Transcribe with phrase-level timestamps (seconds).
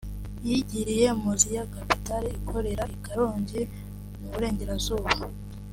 [0.47, 3.61] yigiriye mu z’iya Capital ikorera i Karongi
[4.19, 5.09] mu Burengerazuba